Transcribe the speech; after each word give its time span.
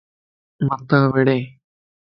متان 0.65 1.03
وڙو 1.13 1.37